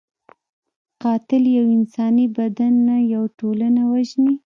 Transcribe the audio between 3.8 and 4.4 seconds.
وژني